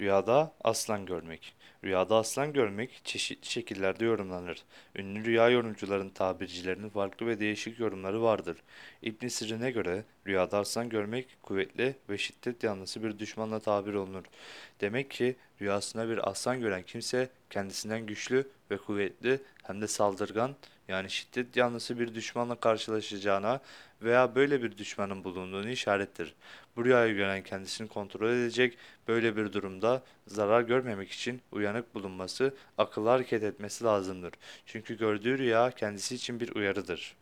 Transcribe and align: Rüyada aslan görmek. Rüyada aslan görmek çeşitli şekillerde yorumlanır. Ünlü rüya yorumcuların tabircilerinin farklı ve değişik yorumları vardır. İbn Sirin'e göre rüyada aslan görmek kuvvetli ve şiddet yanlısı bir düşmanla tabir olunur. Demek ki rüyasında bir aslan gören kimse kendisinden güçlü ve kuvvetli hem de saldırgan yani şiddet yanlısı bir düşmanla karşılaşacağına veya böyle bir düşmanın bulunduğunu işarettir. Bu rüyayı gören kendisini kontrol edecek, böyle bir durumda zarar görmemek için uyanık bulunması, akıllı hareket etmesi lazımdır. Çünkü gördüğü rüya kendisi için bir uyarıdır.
Rüyada 0.00 0.52
aslan 0.64 1.06
görmek. 1.06 1.54
Rüyada 1.84 2.16
aslan 2.16 2.52
görmek 2.52 3.00
çeşitli 3.04 3.48
şekillerde 3.48 4.04
yorumlanır. 4.04 4.64
Ünlü 4.96 5.24
rüya 5.24 5.48
yorumcuların 5.48 6.10
tabircilerinin 6.10 6.88
farklı 6.88 7.26
ve 7.26 7.40
değişik 7.40 7.80
yorumları 7.80 8.22
vardır. 8.22 8.56
İbn 9.02 9.28
Sirin'e 9.28 9.70
göre 9.70 10.04
rüyada 10.26 10.58
aslan 10.58 10.88
görmek 10.88 11.26
kuvvetli 11.42 11.94
ve 12.08 12.18
şiddet 12.18 12.64
yanlısı 12.64 13.02
bir 13.02 13.18
düşmanla 13.18 13.60
tabir 13.60 13.94
olunur. 13.94 14.24
Demek 14.80 15.10
ki 15.10 15.36
rüyasında 15.60 16.08
bir 16.08 16.30
aslan 16.30 16.60
gören 16.60 16.82
kimse 16.82 17.28
kendisinden 17.50 18.06
güçlü 18.06 18.48
ve 18.70 18.76
kuvvetli 18.76 19.40
hem 19.62 19.82
de 19.82 19.86
saldırgan 19.86 20.56
yani 20.90 21.10
şiddet 21.10 21.56
yanlısı 21.56 21.98
bir 21.98 22.14
düşmanla 22.14 22.54
karşılaşacağına 22.54 23.60
veya 24.02 24.34
böyle 24.34 24.62
bir 24.62 24.78
düşmanın 24.78 25.24
bulunduğunu 25.24 25.70
işarettir. 25.70 26.34
Bu 26.76 26.84
rüyayı 26.84 27.14
gören 27.14 27.42
kendisini 27.42 27.88
kontrol 27.88 28.30
edecek, 28.30 28.78
böyle 29.08 29.36
bir 29.36 29.52
durumda 29.52 30.02
zarar 30.26 30.62
görmemek 30.62 31.10
için 31.10 31.42
uyanık 31.52 31.94
bulunması, 31.94 32.54
akıllı 32.78 33.08
hareket 33.08 33.42
etmesi 33.42 33.84
lazımdır. 33.84 34.32
Çünkü 34.66 34.98
gördüğü 34.98 35.38
rüya 35.38 35.70
kendisi 35.70 36.14
için 36.14 36.40
bir 36.40 36.54
uyarıdır. 36.54 37.16